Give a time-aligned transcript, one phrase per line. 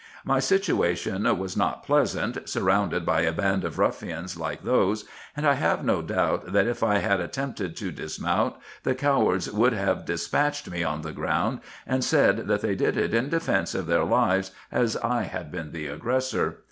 [0.25, 5.05] My situation was not pleasant, sur rounded by a band of ruffians like those,
[5.37, 9.73] and I have no doubt that if I had attempted to dismount, the cowards would
[9.73, 13.85] have despatched me on the ground, and said that they did it in defence of
[13.85, 16.57] their lives, as I had been the aggressor.